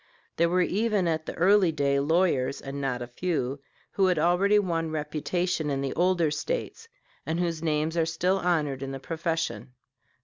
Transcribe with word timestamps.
There 0.37 0.49
were 0.49 0.63
even 0.63 1.07
at 1.07 1.27
that 1.27 1.35
early 1.35 1.71
day 1.71 1.99
lawyers, 1.99 2.59
and 2.59 2.81
not 2.81 3.03
a 3.03 3.07
few, 3.07 3.59
who 3.91 4.07
had 4.07 4.17
already 4.17 4.57
won 4.57 4.89
reputation 4.89 5.69
in 5.69 5.81
the 5.81 5.93
older 5.93 6.31
States, 6.31 6.87
and 7.23 7.39
whose 7.39 7.61
names 7.61 7.95
are 7.95 8.07
still 8.07 8.37
honored 8.39 8.81
in 8.81 8.93
the 8.93 8.99
profession. 8.99 9.73